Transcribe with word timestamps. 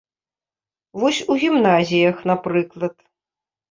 Вось, 1.03 1.21
у 1.35 1.39
гімназіях, 1.45 2.27
напрыклад. 2.35 2.95